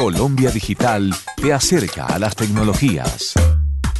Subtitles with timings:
[0.00, 3.34] Colombia Digital te acerca a las tecnologías.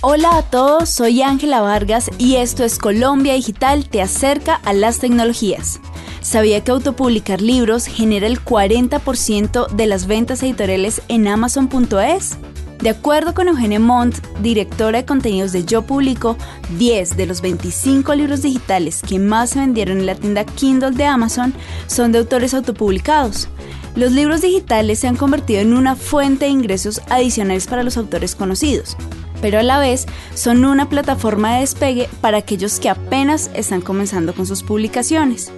[0.01, 4.99] Hola a todos, soy Ángela Vargas y esto es Colombia Digital te acerca a las
[4.99, 5.79] tecnologías.
[6.23, 12.39] ¿Sabía que autopublicar libros genera el 40% de las ventas editoriales en Amazon.es?
[12.81, 16.39] De acuerdo con Eugenia Montt, directora de contenidos de Yo Publico,
[16.79, 21.05] 10 de los 25 libros digitales que más se vendieron en la tienda Kindle de
[21.05, 21.53] Amazon
[21.87, 23.49] son de autores autopublicados.
[23.97, 28.35] Los libros digitales se han convertido en una fuente de ingresos adicionales para los autores
[28.35, 28.97] conocidos,
[29.43, 34.33] pero a la vez son una plataforma de despegue para aquellos que apenas están comenzando
[34.33, 35.53] con sus publicaciones.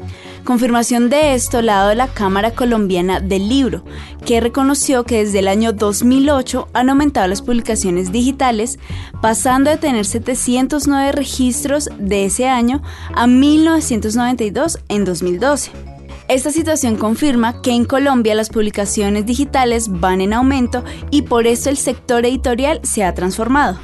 [0.45, 3.85] Confirmación de esto la ha dado la Cámara Colombiana del Libro,
[4.27, 8.81] que reconoció que desde el año 2008 han aumentado las publicaciones digitales,
[9.21, 12.83] pasando de tener 709 registros de ese año
[13.15, 15.92] a 1992 en 2012.
[16.33, 21.69] Esta situación confirma que en Colombia las publicaciones digitales van en aumento y por eso
[21.69, 23.79] el sector editorial se ha transformado.